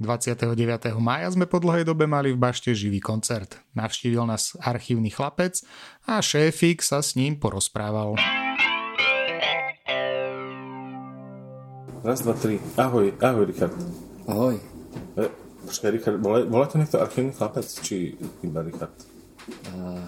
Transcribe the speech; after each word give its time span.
29. 0.00 0.56
mája 0.96 1.28
sme 1.28 1.44
po 1.44 1.60
dlhej 1.60 1.84
dobe 1.84 2.08
mali 2.08 2.32
v 2.32 2.40
bašte 2.40 2.72
živý 2.72 3.04
koncert. 3.04 3.60
Navštívil 3.76 4.24
nás 4.24 4.56
archívny 4.56 5.12
chlapec 5.12 5.60
a 6.08 6.24
šéfik 6.24 6.80
sa 6.80 7.04
s 7.04 7.20
ním 7.20 7.36
porozprával. 7.36 8.16
Raz, 12.00 12.24
dva, 12.24 12.32
tri. 12.32 12.56
Ahoj, 12.80 13.12
ahoj 13.20 13.44
Richard. 13.44 13.76
Ahoj. 14.24 14.56
E, 15.20 15.28
počkaj, 15.68 15.90
Richard, 15.92 16.16
volá, 16.16 16.48
volá 16.48 16.64
to 16.64 16.80
niekto 16.80 16.96
archívny 16.96 17.36
chlapec, 17.36 17.68
či 17.84 18.16
iba 18.40 18.64
Richard? 18.64 18.96
Uh, 19.68 20.00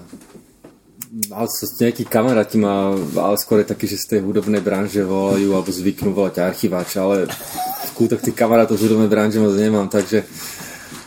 mal 1.28 1.44
som 1.52 1.68
nejakí 1.68 2.08
kamaráti 2.08 2.56
ma, 2.56 2.96
ale 2.96 3.36
skôr 3.36 3.60
je 3.60 3.68
taký, 3.68 3.84
že 3.84 4.00
z 4.00 4.16
tej 4.16 4.20
hudobnej 4.24 4.64
branže 4.64 5.04
volajú 5.04 5.52
alebo 5.52 5.68
zvyknú 5.68 6.16
volať 6.16 6.40
archiváč, 6.40 6.96
ale 6.96 7.28
skútok 7.92 8.24
tých 8.24 8.32
kamarátov 8.32 8.80
z 8.80 8.88
hudobnej 8.88 9.12
branže 9.12 9.36
moc 9.36 9.52
nemám, 9.52 9.92
takže, 9.92 10.24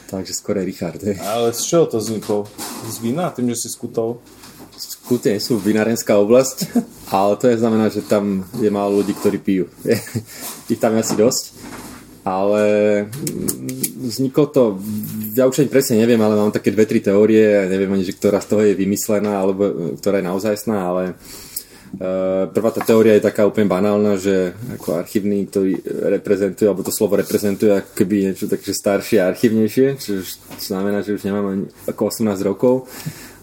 takže 0.05 0.33
skôr 0.37 0.61
je 0.61 0.69
Richard. 0.69 1.01
Hej. 1.01 1.17
Ale 1.17 1.49
z 1.49 1.61
čoho 1.65 1.89
to 1.89 1.97
vzniklo? 1.97 2.45
Z 2.85 3.01
vína, 3.01 3.33
tým, 3.33 3.49
že 3.49 3.65
si 3.65 3.69
skutol? 3.73 4.21
Skute 4.77 5.33
nie 5.33 5.41
sú 5.41 5.57
vinárenská 5.57 6.21
oblasť, 6.21 6.77
ale 7.09 7.33
to 7.41 7.49
je 7.49 7.57
znamená, 7.57 7.89
že 7.89 8.05
tam 8.05 8.45
je 8.61 8.69
málo 8.69 9.01
ľudí, 9.01 9.17
ktorí 9.17 9.41
pijú. 9.41 9.65
Ich 10.71 10.81
tam 10.81 10.93
je 10.97 11.01
asi 11.01 11.15
dosť. 11.17 11.43
Ale 12.25 12.61
mm, 13.05 14.01
vzniklo 14.01 14.49
to, 14.49 14.81
ja 15.37 15.45
už 15.45 15.61
ani 15.61 15.69
presne 15.69 16.01
neviem, 16.01 16.17
ale 16.17 16.33
mám 16.33 16.49
také 16.49 16.73
dve, 16.73 16.89
tri 16.89 16.97
teórie, 16.97 17.69
neviem 17.69 17.93
ani, 17.93 18.01
že 18.01 18.17
ktorá 18.17 18.41
z 18.41 18.49
toho 18.49 18.61
je 18.65 18.73
vymyslená, 18.73 19.45
alebo 19.45 19.93
ktorá 20.01 20.17
je 20.21 20.25
naozajstná, 20.25 20.73
ale 20.73 21.03
uh, 21.13 21.54
prvá 22.51 22.69
tá 22.75 22.83
teória 22.83 23.15
je 23.15 23.27
taká 23.27 23.47
úplne 23.47 23.71
banálna, 23.71 24.19
že 24.19 24.51
ako 24.75 24.99
archívny, 24.99 25.47
ktorý 25.47 25.79
reprezentuje, 26.17 26.67
alebo 26.67 26.83
to 26.83 26.91
slovo 26.91 27.15
reprezentuje 27.15 27.71
ako 27.71 27.91
keby 27.95 28.15
niečo 28.31 28.51
také 28.51 28.75
staršie 28.75 29.23
a 29.23 29.31
archívnejšie, 29.31 29.87
čo 29.95 30.19
znamená, 30.59 31.05
že 31.05 31.15
už 31.15 31.23
nemám 31.23 31.47
ani 31.51 31.65
ako 31.87 32.11
18 32.11 32.35
rokov 32.43 32.87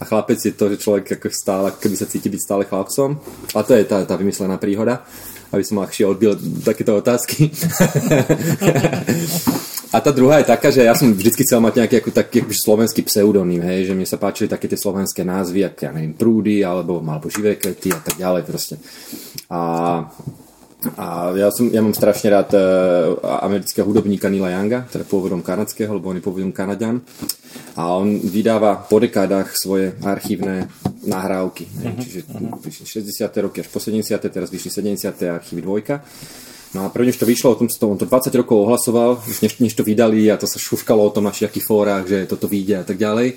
a 0.01 0.05
chlapec 0.05 0.39
je 0.43 0.53
to, 0.53 0.69
že 0.75 0.83
človek 0.83 1.17
ako 1.17 1.29
stále, 1.31 1.65
ako 1.71 1.79
keby 1.79 1.97
sa 1.97 2.11
cíti 2.11 2.27
byť 2.27 2.41
stále 2.43 2.67
chlapcom. 2.67 3.15
A 3.55 3.63
to 3.63 3.79
je 3.79 3.87
tá, 3.87 4.03
tá 4.03 4.19
vymyslená 4.19 4.59
príhoda, 4.59 5.07
aby 5.55 5.63
som 5.63 5.79
ľahšie 5.79 6.11
odbil 6.11 6.35
takéto 6.67 6.99
otázky. 6.99 7.49
A 9.93 10.01
tá 10.01 10.09
druhá 10.09 10.41
je 10.41 10.49
taká, 10.49 10.73
že 10.73 10.89
ja 10.89 10.97
som 10.97 11.13
vždycky 11.13 11.45
chcel 11.45 11.61
mať 11.61 11.85
nejaký 11.85 11.97
ako 12.01 12.11
taký 12.17 12.37
ako 12.49 12.53
slovenský 12.57 13.05
pseudonym, 13.05 13.61
hej, 13.61 13.93
že 13.93 13.95
mne 13.95 14.09
sa 14.09 14.17
páčili 14.17 14.49
také 14.49 14.65
tie 14.65 14.81
slovenské 14.81 15.21
názvy, 15.21 15.69
ako 15.69 15.81
ja 15.85 15.93
neviem, 15.93 16.17
prúdy, 16.17 16.65
alebo, 16.65 17.05
alebo 17.05 17.29
živé 17.29 17.61
kvety 17.61 17.93
a 17.93 18.01
tak 18.01 18.17
ďalej 18.17 18.43
proste. 18.49 18.81
A 19.53 19.61
a 20.99 21.31
ja, 21.39 21.47
som, 21.55 21.71
ja 21.71 21.79
mám 21.79 21.95
strašne 21.95 22.35
rád 22.35 22.59
uh, 22.59 23.15
amerického 23.47 23.87
hudobníka 23.87 24.27
Nila 24.27 24.51
Younga, 24.51 24.83
teda 24.91 25.07
pôvodom 25.07 25.39
kanadského, 25.39 25.95
lebo 25.95 26.11
on 26.11 26.19
je 26.19 26.25
pôvodom 26.27 26.51
Kanaďan. 26.51 26.99
A 27.79 27.95
on 27.95 28.19
vydáva 28.19 28.83
po 28.83 28.99
dekádach 28.99 29.55
svoje 29.55 29.95
archívne 30.03 30.67
nahrávky. 31.07 31.71
Uh-huh, 31.71 32.03
Čiže 32.03 32.21
uh-huh. 32.35 33.07
60. 33.07 33.47
roky 33.47 33.63
až 33.63 33.69
po 33.71 33.79
70. 33.79 34.11
teraz 34.27 34.51
vyšli 34.51 34.99
70. 34.99 35.23
archívy 35.31 35.63
dvojka. 35.63 36.03
No 36.73 36.85
a 36.85 36.89
prvne, 36.89 37.13
to 37.13 37.29
vyšlo, 37.29 37.53
o 37.53 37.59
tom, 37.61 37.69
on 37.69 38.01
to 38.01 38.09
20 38.09 38.33
rokov 38.33 38.65
ohlasoval, 38.65 39.21
než, 39.45 39.61
než 39.61 39.77
to 39.77 39.85
vydali 39.85 40.33
a 40.33 40.41
to 40.41 40.49
sa 40.49 40.57
šuškalo 40.57 41.05
o 41.05 41.13
tom 41.13 41.29
na 41.29 41.33
všetkých 41.33 41.69
fórach, 41.69 42.09
že 42.09 42.25
toto 42.25 42.49
vyjde 42.49 42.81
a 42.81 42.85
tak 42.89 42.97
ďalej. 42.97 43.37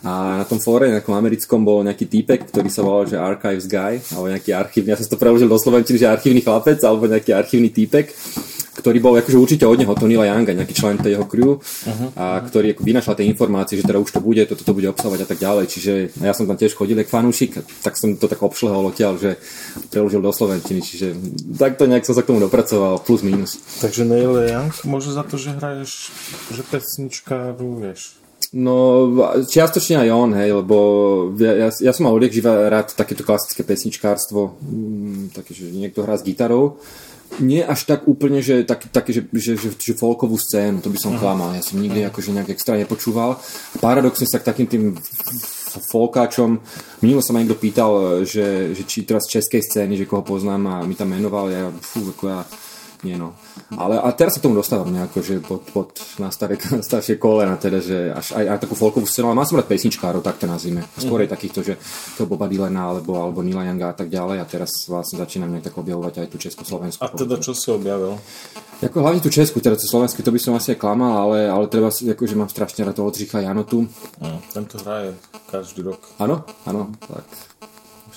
A 0.00 0.40
na 0.40 0.46
tom 0.48 0.56
fóre, 0.64 0.88
nejakom 0.88 1.12
americkom, 1.12 1.60
bol 1.60 1.84
nejaký 1.84 2.08
týpek, 2.08 2.48
ktorý 2.48 2.72
sa 2.72 2.80
volal, 2.80 3.04
že 3.04 3.20
Archives 3.20 3.68
Guy, 3.68 4.00
alebo 4.16 4.32
nejaký 4.32 4.50
archívny, 4.56 4.96
ja 4.96 4.96
som 4.96 5.12
to 5.12 5.20
preložil 5.20 5.44
do 5.44 5.60
Slovenčiny, 5.60 6.00
že 6.00 6.08
archívny 6.08 6.40
chlapec, 6.40 6.80
alebo 6.80 7.04
nejaký 7.04 7.36
archívny 7.36 7.68
týpek 7.68 8.16
ktorý 8.76 8.98
bol 9.02 9.18
akože 9.18 9.38
určite 9.38 9.64
od 9.66 9.78
neho, 9.78 9.92
Tonila 9.98 10.26
Younga, 10.26 10.54
nejaký 10.54 10.74
člen 10.74 10.96
tej 10.96 11.18
jeho 11.18 11.26
crew, 11.26 11.58
uh-huh. 11.58 12.14
a 12.14 12.38
ktorý 12.38 12.74
ako 12.74 12.82
vynašal 12.86 13.14
tie 13.18 13.26
informácie, 13.26 13.76
že 13.80 13.86
teda 13.86 13.98
už 13.98 14.10
to 14.14 14.20
bude, 14.22 14.42
toto 14.46 14.62
to 14.62 14.72
bude 14.72 14.86
obsahovať 14.86 15.20
a 15.24 15.28
tak 15.28 15.38
ďalej. 15.42 15.64
Čiže 15.66 15.92
ja 16.22 16.32
som 16.32 16.46
tam 16.46 16.54
tiež 16.54 16.78
chodil 16.78 16.94
ako 16.98 17.10
fanúšik, 17.10 17.58
tak 17.82 17.98
som 17.98 18.14
to 18.14 18.30
tak 18.30 18.38
obšlehol 18.40 18.94
odtiaľ, 18.94 19.18
že 19.18 19.40
preložil 19.90 20.22
do 20.22 20.30
Slovenčiny, 20.30 20.80
čiže 20.80 21.06
takto 21.58 21.90
nejak 21.90 22.06
som 22.06 22.14
sa 22.14 22.22
k 22.22 22.30
tomu 22.30 22.38
dopracoval, 22.38 23.02
plus 23.02 23.26
minus. 23.26 23.58
Takže 23.82 24.06
Neil 24.06 24.46
Young 24.46 24.72
môže 24.86 25.10
za 25.10 25.26
to, 25.26 25.34
že 25.34 25.58
hraješ, 25.58 26.14
že 26.54 26.62
pesničkáru, 26.70 27.82
vieš, 27.82 28.20
No, 28.50 29.06
čiastočne 29.46 30.02
aj 30.02 30.10
on, 30.10 30.30
hej, 30.34 30.50
lebo 30.50 30.76
ja, 31.38 31.70
ja 31.70 31.92
som 31.94 32.10
mal 32.10 32.16
odjak 32.18 32.34
živa 32.34 32.66
rád 32.66 32.98
takéto 32.98 33.22
klasické 33.22 33.62
pesničkárstvo, 33.62 34.58
mm, 34.58 35.38
také, 35.38 35.54
že 35.54 35.70
niekto 35.70 36.02
hrá 36.02 36.18
s 36.18 36.26
gitarou, 36.26 36.82
nie 37.38 37.62
až 37.62 37.86
tak 37.86 38.10
úplne, 38.10 38.42
že 38.42 38.66
tak, 38.66 38.90
také, 38.90 39.14
že, 39.14 39.22
že, 39.30 39.54
že, 39.54 39.70
že 39.78 39.94
folkovú 39.94 40.34
scénu, 40.34 40.82
to 40.82 40.90
by 40.90 40.98
som 40.98 41.14
klamal. 41.14 41.54
Ja 41.54 41.62
som 41.62 41.78
nikdy 41.78 42.02
akože 42.10 42.34
nejak 42.34 42.50
extra 42.50 42.74
nepočúval. 42.74 43.38
Paradoxne 43.78 44.26
sa 44.26 44.42
k 44.42 44.48
takým 44.50 44.66
tým 44.66 44.84
folkáčom, 45.70 46.58
minulo 47.06 47.22
sa 47.22 47.30
ma 47.30 47.38
niekto 47.38 47.54
pýtal, 47.54 48.22
že, 48.26 48.74
že 48.74 48.82
či 48.82 49.06
teraz 49.06 49.30
z 49.30 49.38
českej 49.38 49.62
scény, 49.62 49.94
že 49.94 50.08
koho 50.10 50.26
poznám 50.26 50.66
a 50.66 50.74
mi 50.82 50.98
tam 50.98 51.14
menoval, 51.14 51.46
ja, 51.46 51.70
fú, 51.70 52.10
ako 52.10 52.24
ja 52.26 52.42
nie 53.02 53.16
no. 53.16 53.32
Ale 53.72 53.96
a 53.96 54.08
teraz 54.12 54.36
sa 54.36 54.44
tomu 54.44 54.58
dostávam 54.58 54.92
nejako, 54.92 55.18
že 55.24 55.40
pod, 55.40 55.64
pod 55.72 55.88
na, 56.20 56.28
staré, 56.28 56.60
na 56.70 56.84
staršie 56.88 57.16
kolena, 57.16 57.56
teda, 57.56 57.78
že 57.80 58.12
až 58.12 58.36
aj, 58.36 58.44
aj 58.56 58.58
takú 58.60 58.74
folkovú 58.76 59.08
scénu, 59.08 59.32
ale 59.32 59.38
mám 59.40 59.48
som 59.48 59.56
rád 59.56 59.68
pesničkárov, 59.72 60.20
tak 60.20 60.36
to 60.36 60.46
nazvime. 60.46 60.84
Skôr 61.00 61.24
je 61.24 61.32
takýchto, 61.32 61.60
že 61.64 61.74
to 62.20 62.28
Boba 62.28 62.44
Dylana 62.44 62.92
alebo, 62.92 63.16
alebo 63.16 63.40
Nila 63.40 63.64
Younga 63.64 63.92
a 63.92 63.96
tak 63.96 64.12
ďalej 64.12 64.36
a 64.42 64.44
teraz 64.44 64.84
vlastne 64.84 65.16
začínam 65.20 65.48
nejak 65.48 65.72
tak 65.72 65.76
objavovať 65.80 66.14
aj 66.24 66.28
tú 66.28 66.36
Československu. 66.36 67.00
A 67.00 67.08
teda 67.12 67.40
čo 67.40 67.56
si 67.56 67.72
objavil? 67.72 68.20
Ako 68.80 69.04
hlavne 69.04 69.20
tú 69.20 69.28
Česku, 69.28 69.60
teda 69.60 69.76
to 69.76 69.84
Slovensky, 69.84 70.24
to 70.24 70.32
by 70.32 70.40
som 70.40 70.56
asi 70.56 70.72
aj 70.72 70.80
klamal, 70.80 71.12
ale, 71.28 71.44
ale 71.48 71.68
treba 71.68 71.92
akože 71.92 72.32
mám 72.36 72.48
strašne 72.48 72.84
rád 72.88 72.96
toho 72.96 73.12
Oldřicha 73.12 73.44
Janotu. 73.44 73.84
Mm, 74.24 74.40
tento 74.56 74.80
hraje 74.80 75.12
každý 75.52 75.84
rok. 75.84 76.00
Áno, 76.16 76.48
áno, 76.64 76.88
tak 77.04 77.28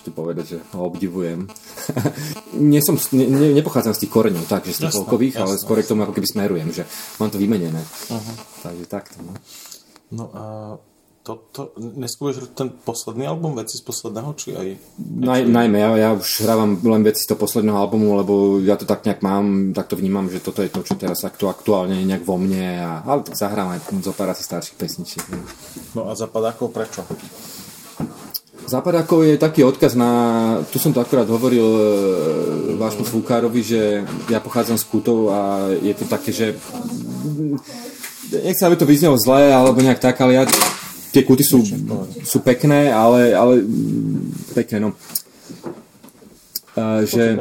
ešte 0.03 0.12
povedať, 0.12 0.46
že 0.52 0.58
ho 0.75 0.91
obdivujem. 0.91 1.47
Nie 2.75 2.84
som, 2.84 3.00
ne, 3.16 3.24
ne, 3.24 3.56
nepochádzam 3.56 3.96
z 3.96 4.03
tých 4.03 4.12
koreňov, 4.12 4.52
tak, 4.52 4.68
že 4.68 4.75
z 4.75 4.84
tých 4.84 5.00
folkových, 5.00 5.40
ale 5.40 5.56
skôr 5.56 5.80
k 5.80 5.88
tomu 5.88 6.03
ako 6.03 6.12
keby 6.12 6.28
smerujem, 6.28 6.75
že 6.75 6.84
mám 7.24 7.31
to 7.31 7.40
vymenené. 7.40 7.80
Uh-huh. 8.12 8.36
Takže 8.68 8.84
takto. 8.91 9.24
No, 9.24 9.31
no 10.12 10.25
a 10.36 10.44
to, 11.24 11.40
to, 11.56 11.72
neskúšaš 11.80 12.52
ten 12.52 12.68
posledný 12.84 13.31
album, 13.31 13.56
veci 13.56 13.80
z 13.80 13.84
posledného, 13.88 14.36
či 14.36 14.59
aj... 14.59 14.68
Naj, 15.00 15.47
najmä, 15.47 15.80
ja, 15.80 15.90
ja 15.96 16.09
už 16.20 16.44
hrávam 16.44 16.75
len 16.84 17.08
veci 17.08 17.24
z 17.24 17.31
toho 17.31 17.40
posledného 17.40 17.80
albumu, 17.80 18.20
lebo 18.20 18.59
ja 18.59 18.75
to 18.75 18.84
tak 18.84 19.08
nejak 19.08 19.24
mám, 19.24 19.72
tak 19.72 19.88
to 19.88 19.96
vnímam, 19.96 20.28
že 20.28 20.44
toto 20.44 20.59
je 20.59 20.68
to, 20.68 20.84
čo 20.84 21.00
teraz 21.00 21.24
aktu, 21.24 21.47
aktuálne 21.47 21.96
je 21.96 22.12
nejak 22.12 22.28
vo 22.28 22.35
mne, 22.35 22.84
a, 22.84 23.08
ale 23.08 23.24
tak 23.24 23.40
zahrám 23.40 23.72
aj 23.72 23.88
zo 24.03 24.12
pár 24.12 24.35
asi 24.35 24.44
starších 24.44 24.75
pesničiek. 24.75 25.24
No 25.96 26.12
a 26.12 26.20
zapadákov 26.20 26.75
prečo? 26.75 27.08
Západákov 28.73 29.22
je 29.22 29.38
taký 29.38 29.61
odkaz 29.61 29.94
na, 29.94 30.09
tu 30.73 30.81
som 30.81 30.89
to 30.89 30.97
akurát 30.97 31.29
hovoril 31.29 31.61
e, 31.61 31.81
vášmu 32.73 33.06
Fúkárovi, 33.06 33.61
že 33.61 34.01
ja 34.34 34.41
pochádzam 34.41 34.81
z 34.81 34.85
Kutov 34.89 35.29
a 35.29 35.69
je 35.78 35.94
to 35.94 36.09
také, 36.09 36.34
že 36.34 36.57
nechcem, 38.34 38.66
aby 38.66 38.78
to 38.81 38.89
vyznelo 38.89 39.13
zle 39.22 39.53
alebo 39.53 39.78
nejak 39.78 40.01
tak, 40.01 40.17
ale 40.25 40.41
ja, 40.41 40.44
tie 41.13 41.22
kuty 41.22 41.45
sú, 41.45 41.61
sú 42.25 42.41
pekné, 42.41 42.89
ale, 42.89 43.38
ale 43.38 43.61
pekné, 44.57 44.81
no. 44.81 44.97
Uh, 46.73 47.05
že, 47.05 47.38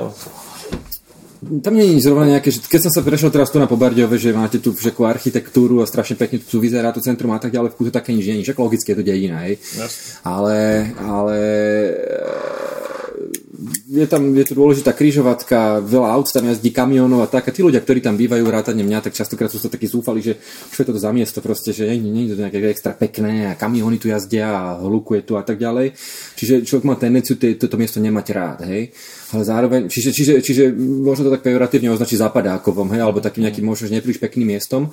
tam 1.60 1.76
nie 1.76 1.98
je 1.98 2.08
zrovna 2.08 2.38
nejaké, 2.38 2.48
že 2.48 2.64
keď 2.64 2.88
som 2.88 2.92
sa 2.94 3.02
prešiel 3.04 3.28
teraz 3.28 3.52
tu 3.52 3.60
na 3.60 3.68
Pobardiove, 3.68 4.16
že 4.16 4.32
máte 4.32 4.62
tu 4.62 4.72
všakú 4.72 5.04
architektúru 5.04 5.82
a 5.82 5.90
strašne 5.90 6.16
pekne 6.16 6.40
tu 6.40 6.56
vyzerá 6.62 6.94
to 6.94 7.04
centrum 7.04 7.34
a 7.34 7.42
tak 7.42 7.52
ďalej, 7.52 7.74
v 7.74 7.76
kúte 7.76 7.92
také 7.92 8.16
nič 8.16 8.24
je, 8.24 8.40
však 8.40 8.62
logicky 8.62 8.94
je 8.94 8.96
to 8.96 9.04
dedina, 9.04 9.44
hej. 9.44 9.60
Yes. 9.60 10.22
Ale, 10.24 10.88
ale 11.02 11.36
je 13.92 14.06
tam 14.08 14.32
je 14.32 14.44
to 14.48 14.56
dôležitá 14.56 14.96
križovatka, 14.96 15.84
veľa 15.84 16.08
aut 16.16 16.32
tam 16.32 16.48
jazdí, 16.48 16.72
kamionov 16.72 17.20
a 17.20 17.28
tak. 17.28 17.44
A 17.44 17.52
tí 17.52 17.60
ľudia, 17.60 17.84
ktorí 17.84 18.00
tam 18.00 18.16
bývajú, 18.16 18.40
vrátane 18.40 18.80
mňa, 18.80 19.04
tak 19.04 19.12
častokrát 19.12 19.52
sú 19.52 19.60
to 19.60 19.68
takí 19.68 19.84
zúfali, 19.84 20.24
že 20.24 20.40
čo 20.72 20.80
je 20.80 20.86
to 20.88 20.96
za 20.96 21.12
miesto 21.12 21.44
proste, 21.44 21.76
že 21.76 21.84
nie, 22.00 22.08
nie 22.08 22.24
je 22.24 22.32
to 22.32 22.40
nejaké 22.40 22.64
extra 22.72 22.96
pekné 22.96 23.52
a 23.52 23.58
kamiony 23.60 24.00
tu 24.00 24.08
jazdia 24.08 24.48
a 24.48 24.80
hlukuje 24.80 25.28
tu 25.28 25.36
a 25.36 25.44
tak 25.44 25.60
ďalej. 25.60 25.92
Čiže 26.40 26.64
človek 26.64 26.88
má 26.88 26.96
tendenciu 26.96 27.36
toto 27.36 27.76
miesto 27.76 28.00
nemať 28.00 28.26
rád, 28.32 28.58
hej 28.64 28.96
ale 29.32 29.48
zároveň, 29.48 29.80
čiže, 29.88 30.12
čiže, 30.12 30.34
čiže 30.44 30.64
možno 30.76 31.28
to 31.28 31.34
tak 31.34 31.44
pejoratívne 31.48 31.88
označiť 31.88 32.20
zapadákovom, 32.20 32.92
hej, 32.92 33.00
alebo 33.00 33.24
takým 33.24 33.48
nejakým 33.48 33.64
možno 33.64 33.88
nepríliš 33.88 34.20
pekným 34.20 34.52
miestom, 34.52 34.92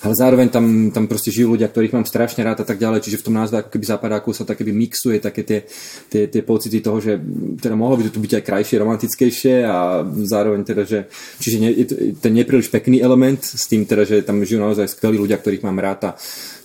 ale 0.00 0.14
zároveň 0.16 0.48
tam, 0.48 0.88
tam 0.88 1.04
proste 1.04 1.28
žijú 1.28 1.52
ľudia, 1.56 1.68
ktorých 1.68 1.92
mám 1.92 2.08
strašne 2.08 2.40
rád 2.40 2.64
a 2.64 2.66
tak 2.66 2.80
ďalej, 2.80 3.04
čiže 3.04 3.20
v 3.20 3.26
tom 3.28 3.36
názve 3.36 3.60
ako 3.60 3.68
keby 3.68 3.84
zapadákov 3.84 4.32
sa 4.32 4.48
tak 4.48 4.64
mixuje 4.64 5.20
také 5.20 5.44
tie, 5.44 5.68
tie, 6.08 6.24
tie 6.24 6.40
pocity 6.40 6.80
toho, 6.80 7.04
že 7.04 7.20
teda 7.60 7.76
mohlo 7.76 8.00
by 8.00 8.08
to 8.08 8.16
byť 8.16 8.32
aj 8.40 8.44
krajšie, 8.44 8.80
romantickejšie 8.80 9.54
a 9.68 10.00
zároveň 10.24 10.64
teda, 10.64 10.88
že 10.88 10.98
čiže 11.36 11.56
nie, 11.60 11.70
ten 12.16 12.32
nepríliš 12.32 12.72
pekný 12.72 13.04
element 13.04 13.44
s 13.44 13.68
tým 13.68 13.84
teda, 13.84 14.08
že 14.08 14.24
tam 14.24 14.40
žijú 14.40 14.64
naozaj 14.64 14.88
skvelí 14.88 15.20
ľudia, 15.20 15.36
ktorých 15.36 15.64
mám 15.68 15.76
rád 15.76 16.00
a 16.08 16.10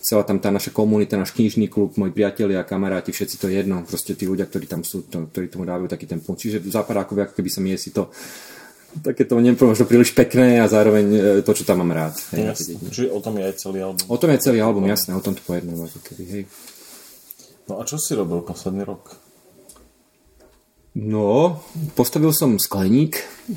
celá 0.06 0.22
tam 0.22 0.38
tá 0.38 0.54
naša 0.54 0.70
komunita, 0.70 1.18
náš 1.18 1.34
knižný 1.34 1.66
klub, 1.68 1.98
moji 1.98 2.14
priatelia, 2.14 2.62
kamaráti, 2.62 3.10
všetci 3.10 3.36
to 3.42 3.50
jedno, 3.50 3.82
proste 3.82 4.14
tí 4.14 4.30
ľudia, 4.30 4.46
ktorí 4.46 4.70
tam 4.70 4.86
sú, 4.86 5.10
to, 5.10 5.28
ktorí 5.34 5.50
tomu 5.50 5.66
dávajú 5.66 5.90
taký 5.90 6.06
ten 6.06 6.22
punkt. 6.22 6.46
Čiže 6.46 6.62
západákovi, 6.70 7.26
ako 7.26 7.34
keby 7.34 7.50
sa 7.50 7.60
mi 7.60 7.74
si 7.74 7.90
to 7.90 8.14
také 9.02 9.28
to 9.28 9.40
neviem, 9.42 9.58
možno 9.58 9.90
príliš 9.90 10.16
pekné 10.16 10.62
a 10.62 10.72
zároveň 10.72 11.06
e, 11.12 11.22
to, 11.44 11.52
čo 11.52 11.68
tam 11.68 11.84
mám 11.84 11.92
rád. 11.92 12.16
Hej, 12.36 12.56
Jasne. 12.56 12.74
Čiže 12.92 13.08
o 13.12 13.20
tom 13.20 13.36
je 13.40 13.44
aj 13.50 13.56
celý 13.60 13.80
album. 13.84 14.04
O 14.08 14.18
tom 14.20 14.30
je 14.32 14.40
celý 14.40 14.60
album, 14.62 14.84
jasné, 14.88 15.12
o 15.16 15.24
tom 15.24 15.34
to 15.36 15.44
pojednám. 15.44 15.90
Ako 15.90 16.00
keby, 16.06 16.24
hej. 16.30 16.44
No 17.66 17.82
a 17.82 17.88
čo 17.88 17.98
si 17.98 18.14
robil 18.14 18.46
posledný 18.46 18.86
rok? 18.86 19.18
No, 20.96 21.60
postavil 21.98 22.32
som 22.32 22.56
skleník. 22.56 23.20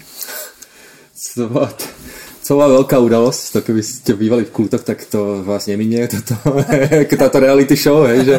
bola 2.55 2.81
veľká 2.81 2.97
udalosť, 3.03 3.43
to 3.53 3.59
keby 3.61 3.83
ste 3.85 4.13
bývali 4.15 4.47
v 4.47 4.55
kútoch, 4.55 4.81
tak 4.87 5.05
to 5.05 5.45
vás 5.45 5.67
neminie, 5.67 6.07
toto, 6.09 6.39
táto 7.25 7.39
reality 7.43 7.75
show, 7.75 8.07
hej, 8.07 8.25
že, 8.25 8.37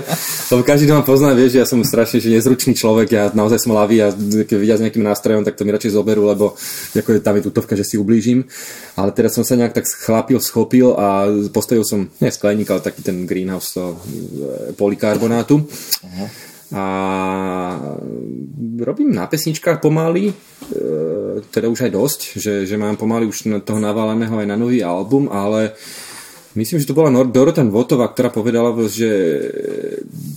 lebo 0.53 0.61
každý, 0.63 0.87
kto 0.87 0.97
ma 0.97 1.03
pozná, 1.05 1.35
vie, 1.35 1.51
že 1.51 1.61
ja 1.61 1.67
som 1.67 1.83
strašne 1.83 2.23
že 2.23 2.33
nezručný 2.33 2.73
človek, 2.73 3.07
ja 3.11 3.23
naozaj 3.35 3.59
som 3.61 3.75
lavý 3.75 4.01
a 4.01 4.09
keď 4.09 4.57
vidia 4.57 4.79
s 4.79 4.83
nejakým 4.85 5.05
nástrojom, 5.05 5.43
tak 5.43 5.59
to 5.59 5.67
mi 5.67 5.75
radšej 5.75 5.93
zoberú, 5.93 6.25
lebo 6.25 6.55
ako 6.95 7.09
je 7.15 7.21
tam 7.21 7.35
je 7.37 7.45
tutovka, 7.45 7.73
že 7.75 7.85
si 7.85 7.95
ublížim. 7.99 8.47
Ale 8.95 9.11
teraz 9.11 9.35
som 9.35 9.43
sa 9.43 9.59
nejak 9.59 9.75
tak 9.75 9.85
chlapil, 9.85 10.39
schopil 10.41 10.95
a 10.97 11.29
postavil 11.53 11.83
som, 11.83 12.07
nie 12.19 12.31
skleník, 12.31 12.69
ale 12.71 12.81
taký 12.83 13.03
ten 13.03 13.27
greenhouse 13.27 13.75
to, 13.75 13.95
e, 13.95 14.73
polikarbonátu. 14.73 15.61
Uh-huh 15.63 16.29
a 16.69 16.85
robím 18.77 19.09
na 19.09 19.25
pesničkách 19.25 19.81
pomaly, 19.81 20.29
e, 20.29 20.33
teda 21.49 21.65
už 21.65 21.89
aj 21.89 21.91
dosť, 21.91 22.19
že, 22.37 22.53
že 22.69 22.75
mám 22.77 22.93
pomaly 22.93 23.25
už 23.25 23.65
toho 23.65 23.81
naváleného 23.81 24.37
aj 24.37 24.47
na 24.47 24.53
nový 24.53 24.85
album, 24.85 25.33
ale 25.33 25.73
myslím, 26.53 26.77
že 26.77 26.85
to 26.85 26.93
bola 26.93 27.09
Dorotan 27.25 27.73
Votová, 27.73 28.13
ktorá 28.13 28.29
povedala, 28.29 28.69
že 28.85 29.09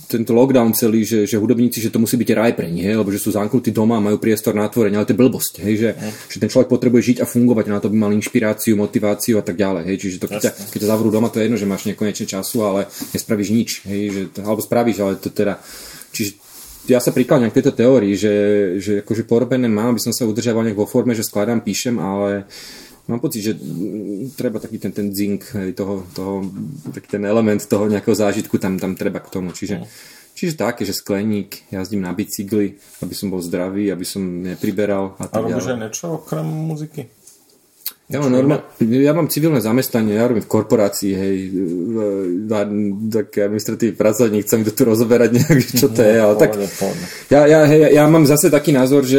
tento 0.09 0.33
lockdown 0.33 0.73
celý, 0.73 1.05
že, 1.05 1.29
že 1.29 1.37
hudobníci, 1.37 1.81
že 1.81 1.93
to 1.93 2.01
musí 2.01 2.17
byť 2.17 2.29
raj 2.33 2.51
pre 2.57 2.65
nich, 2.69 2.89
lebo 2.89 3.13
že 3.13 3.21
sú 3.21 3.29
zamknutí 3.29 3.69
doma 3.69 4.01
majú 4.01 4.17
priestor 4.17 4.57
na 4.57 4.65
tvorenie, 4.65 4.97
ale 4.97 5.05
to 5.05 5.13
je 5.13 5.21
blbosť, 5.21 5.53
hej, 5.61 5.75
že, 5.77 5.89
že 6.33 6.37
ten 6.41 6.49
človek 6.49 6.69
potrebuje 6.69 7.01
žiť 7.13 7.17
a 7.21 7.29
fungovať, 7.29 7.65
na 7.69 7.77
to 7.77 7.93
by 7.93 7.97
mal 7.97 8.11
inšpiráciu, 8.13 8.73
motiváciu 8.73 9.37
a 9.37 9.45
tak 9.45 9.53
ďalej, 9.53 9.83
hej, 9.85 9.97
čiže 10.01 10.17
to, 10.17 10.25
keď, 10.33 10.49
ťa, 10.49 10.51
keď 10.73 10.79
ťa 10.81 10.89
zavrú 10.89 11.09
doma, 11.13 11.29
to 11.29 11.37
je 11.37 11.45
jedno, 11.45 11.61
že 11.61 11.69
máš 11.69 11.85
nekonečne 11.85 12.25
času, 12.25 12.57
ale 12.65 12.89
nespravíš 13.13 13.49
nič, 13.53 13.69
hej, 13.85 14.01
že, 14.09 14.21
alebo 14.41 14.65
spravíš, 14.65 14.97
ale 15.01 15.21
to 15.21 15.29
teda 15.29 15.61
Čiže 16.13 16.31
ja 16.87 16.99
sa 16.99 17.15
prikláňam 17.15 17.49
k 17.49 17.57
tejto 17.59 17.73
teórii, 17.73 18.13
že, 18.13 18.35
že 18.79 18.93
akože 19.01 19.23
porobené 19.23 19.71
mám, 19.71 19.95
aby 19.95 20.03
som 20.03 20.11
sa 20.11 20.27
udržiaval 20.27 20.67
nejak 20.67 20.79
vo 20.79 20.87
forme, 20.87 21.15
že 21.15 21.23
skladám, 21.23 21.63
píšem, 21.63 21.95
ale 21.95 22.45
mám 23.07 23.23
pocit, 23.23 23.41
že 23.43 23.53
treba 24.35 24.59
taký 24.59 24.79
ten, 24.79 24.91
ten 24.91 25.07
zink, 25.15 25.47
toho, 25.75 26.03
toho, 26.11 26.43
taký 26.91 27.07
ten 27.19 27.23
element 27.23 27.63
toho 27.63 27.87
nejakého 27.87 28.15
zážitku 28.15 28.59
tam, 28.59 28.75
tam 28.79 28.99
treba 28.99 29.23
k 29.23 29.31
tomu. 29.31 29.55
Čiže, 29.55 29.75
no. 29.79 29.87
čiže 30.35 30.59
také, 30.59 30.83
že 30.83 30.95
skleník, 30.95 31.71
jazdím 31.71 32.03
na 32.03 32.11
bicykli, 32.11 32.75
aby 32.99 33.13
som 33.15 33.31
bol 33.31 33.39
zdravý, 33.39 33.87
aby 33.87 34.03
som 34.03 34.21
nepriberal. 34.43 35.15
A, 35.23 35.31
a 35.31 35.39
robíš 35.39 35.71
aj 35.71 35.79
niečo 35.79 36.05
okrem 36.19 36.43
muziky? 36.45 37.07
Ja 38.13 38.21
mám, 38.21 38.29
normál, 38.29 38.61
ja 38.77 39.09
mám 39.17 39.25
civilné 39.25 39.57
zamestnanie, 39.57 40.13
ja 40.13 40.29
robím 40.29 40.45
v 40.45 40.53
korporácii, 40.53 41.11
hej, 41.17 41.37
tak 43.09 43.33
administratívny 43.41 43.97
pracovník, 43.97 44.45
chcem 44.45 44.61
to 44.61 44.69
tu 44.69 44.85
rozoberať 44.85 45.33
nejak, 45.33 45.57
čo 45.73 45.89
to 45.89 46.05
je, 46.05 46.21
ale 46.21 46.37
tak 46.37 46.53
ja, 47.33 47.49
ja, 47.49 47.65
hej, 47.65 47.97
ja 47.97 48.05
mám 48.05 48.29
zase 48.29 48.53
taký 48.53 48.69
názor, 48.69 49.01
že 49.01 49.17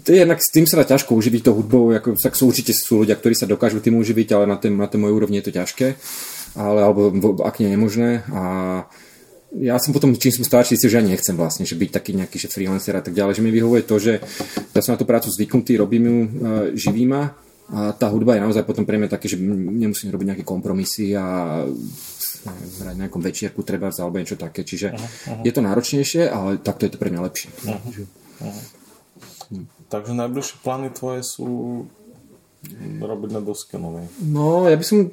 to 0.00 0.08
je 0.08 0.24
jednak 0.24 0.40
s 0.40 0.48
tým 0.48 0.64
sa 0.64 0.80
dá 0.80 0.88
ťažko 0.88 1.20
uživiť 1.20 1.42
to 1.44 1.52
hudbou, 1.52 1.92
ako, 1.92 2.16
tak 2.16 2.32
sú 2.32 2.48
určite 2.48 2.72
sú 2.72 3.04
ľudia, 3.04 3.12
ktorí 3.12 3.36
sa 3.36 3.44
dokážu 3.44 3.84
tým 3.84 4.00
uživiť, 4.00 4.32
ale 4.32 4.48
na, 4.48 4.56
tém, 4.56 4.72
na 4.72 4.88
tej 4.88 5.04
mojej 5.04 5.12
úrovni 5.12 5.36
je 5.44 5.52
to 5.52 5.60
ťažké, 5.60 6.00
ale, 6.56 6.80
alebo 6.80 7.12
ak 7.44 7.60
nie 7.60 7.76
nemožné. 7.76 8.24
A 8.32 8.42
ja 9.52 9.76
som 9.76 9.92
potom, 9.92 10.16
čím 10.16 10.32
som 10.32 10.48
starší, 10.48 10.80
si 10.80 10.88
že 10.88 10.96
ja 10.96 11.04
nechcem 11.04 11.36
vlastne, 11.36 11.68
že 11.68 11.76
byť 11.76 11.90
taký 11.92 12.16
nejaký 12.16 12.40
že 12.40 12.48
freelancer 12.48 12.96
a 12.96 13.04
tak 13.04 13.12
ďalej, 13.12 13.36
že 13.36 13.44
mi 13.44 13.52
vyhovuje 13.52 13.82
to, 13.84 14.00
že 14.00 14.24
ja 14.72 14.80
som 14.80 14.96
na 14.96 15.00
tú 15.00 15.04
prácu 15.04 15.28
zvyknutý, 15.28 15.76
robím 15.76 16.04
ju, 16.08 16.16
uh, 16.16 16.28
živí 16.72 17.04
ma 17.04 17.36
a 17.66 17.90
tá 17.90 18.06
hudba 18.14 18.38
je 18.38 18.44
naozaj 18.46 18.62
potom 18.62 18.86
pre 18.86 18.94
mňa 18.94 19.10
také, 19.10 19.26
že 19.26 19.42
nemusím 19.42 20.14
robiť 20.14 20.26
nejaké 20.30 20.44
kompromisy 20.46 21.18
a 21.18 21.66
hrať 22.78 22.94
nejakom 22.94 23.18
večierku 23.18 23.66
treba 23.66 23.90
alebo 23.90 24.22
niečo 24.22 24.38
také. 24.38 24.62
Čiže 24.62 24.94
aha, 24.94 25.08
aha. 25.34 25.42
je 25.42 25.52
to 25.52 25.60
náročnejšie, 25.66 26.30
ale 26.30 26.62
takto 26.62 26.86
je 26.86 26.94
to 26.94 27.00
pre 27.02 27.10
mňa 27.10 27.20
lepšie. 27.26 27.50
Aha, 27.66 27.78
aha. 28.46 28.60
Hm. 29.50 29.66
Takže 29.90 30.12
najbližšie 30.14 30.56
plány 30.62 30.88
tvoje 30.94 31.22
sú 31.26 31.46
robiť 32.98 33.30
na 33.30 33.42
doske 33.42 33.78
novej. 33.78 34.10
No, 34.26 34.66
ja 34.66 34.74
by 34.74 34.82
som 34.86 35.06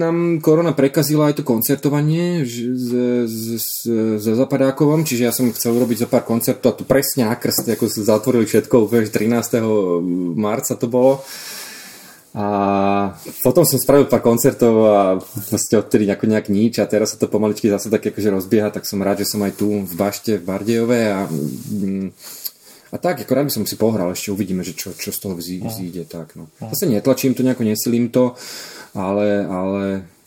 nám 0.00 0.40
korona 0.40 0.72
prekazila 0.72 1.28
aj 1.28 1.40
to 1.40 1.44
koncertovanie 1.44 2.44
s 2.44 3.84
Zapadákovom, 4.16 5.04
čiže 5.04 5.22
ja 5.28 5.32
som 5.34 5.52
chcel 5.52 5.76
robiť 5.76 6.06
za 6.06 6.08
pár 6.08 6.24
koncertov 6.24 6.72
a 6.72 6.78
to 6.80 6.88
presne 6.88 7.28
nakrst, 7.28 7.68
ako 7.68 7.84
sa 7.84 8.16
zatvorili 8.16 8.48
všetko, 8.48 8.88
úplne 8.88 9.04
13. 9.04 9.60
marca 10.40 10.72
to 10.72 10.88
bolo 10.88 11.20
a 12.30 12.46
potom 13.42 13.66
som 13.66 13.74
spravil 13.82 14.06
pár 14.06 14.22
koncertov 14.22 14.74
a 14.86 15.18
vlastne 15.50 15.82
odtedy 15.82 16.06
nejako 16.06 16.30
nejak 16.30 16.46
nič 16.46 16.78
a 16.78 16.86
teraz 16.86 17.14
sa 17.14 17.18
to 17.18 17.26
pomaličky 17.26 17.66
zase 17.66 17.90
tak 17.90 18.06
akože 18.06 18.30
rozbieha, 18.30 18.70
tak 18.70 18.86
som 18.86 19.02
rád, 19.02 19.26
že 19.26 19.34
som 19.34 19.42
aj 19.42 19.58
tu 19.58 19.82
v 19.82 19.92
Bašte, 19.98 20.38
v 20.38 20.46
Bardejove 20.46 21.00
a, 21.10 21.26
mm, 21.26 22.06
a 22.90 22.96
tak, 22.98 23.22
ako 23.22 23.32
rád 23.34 23.46
by 23.46 23.54
som 23.54 23.64
si 23.66 23.78
pohral, 23.78 24.10
ešte 24.10 24.34
uvidíme, 24.34 24.66
že 24.66 24.74
čo, 24.74 24.90
čo 24.90 25.14
z 25.14 25.18
toho 25.22 25.38
vzíde. 25.38 26.04
Tak, 26.10 26.34
no. 26.34 26.50
Zase 26.58 26.90
netlačím 26.90 27.38
to, 27.38 27.46
nejako 27.46 27.62
nesilím 27.62 28.10
to, 28.10 28.34
ale, 28.98 29.46
ale 29.46 29.82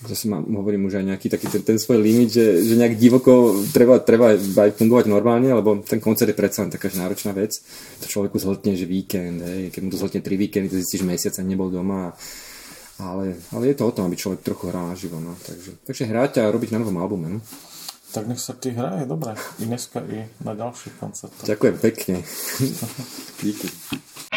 zase 0.07 0.31
mám, 0.31 0.47
hovorím 0.47 0.87
už 0.87 1.03
aj 1.03 1.05
nejaký 1.11 1.27
taký 1.27 1.47
ten, 1.51 1.63
ten 1.63 1.77
svoj 1.79 1.99
limit, 1.99 2.31
že, 2.31 2.63
že 2.63 2.79
nejak 2.79 2.95
divoko 2.95 3.51
treba, 3.75 3.99
treba 3.99 4.35
aj 4.39 4.79
fungovať 4.79 5.11
normálne, 5.11 5.51
lebo 5.51 5.83
ten 5.83 5.99
koncert 5.99 6.31
je 6.31 6.39
predsa 6.39 6.63
len 6.63 6.71
taká 6.71 6.87
náročná 6.95 7.35
vec. 7.35 7.59
To 7.99 8.07
človeku 8.07 8.39
zhltne, 8.39 8.79
že 8.79 8.87
víkend, 8.87 9.43
hej, 9.43 9.71
keď 9.71 9.81
mu 9.83 9.89
to 9.91 9.99
zhltne 9.99 10.23
tri 10.23 10.39
víkendy, 10.39 10.71
to 10.71 10.79
zistíš, 10.79 11.03
mesiac 11.03 11.35
nebol 11.43 11.67
doma. 11.67 12.15
Ale, 13.01 13.41
ale 13.51 13.73
je 13.73 13.75
to 13.75 13.89
o 13.89 13.95
tom, 13.95 14.05
aby 14.07 14.15
človek 14.15 14.45
trochu 14.45 14.69
hral 14.69 14.87
naživo. 14.87 15.17
No. 15.17 15.33
Takže, 15.41 15.81
takže 15.83 16.03
hrať 16.05 16.45
a 16.45 16.51
robiť 16.53 16.77
na 16.77 16.79
novom 16.79 17.01
albume. 17.01 17.27
No. 17.27 17.39
Tak 18.13 18.29
nech 18.29 18.37
sa 18.37 18.53
ti 18.53 18.69
hraje, 18.69 19.09
dobre. 19.09 19.33
I 19.57 19.65
dneska, 19.65 20.05
i 20.05 20.29
na 20.45 20.53
ďalších 20.53 21.01
koncertoch. 21.01 21.49
Ďakujem 21.49 21.75
pekne. 21.81 22.21
Díky. 23.41 23.67